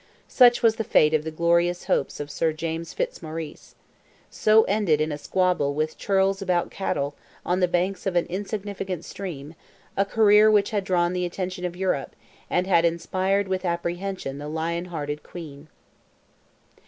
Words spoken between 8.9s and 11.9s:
stream, a career which had drawn the attention of